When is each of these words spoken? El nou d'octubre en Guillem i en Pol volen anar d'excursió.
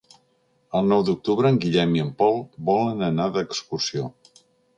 El 0.79 0.87
nou 0.91 1.03
d'octubre 1.09 1.51
en 1.55 1.59
Guillem 1.65 1.93
i 1.99 2.01
en 2.05 2.09
Pol 2.23 2.41
volen 2.71 3.05
anar 3.11 3.29
d'excursió. 3.37 4.09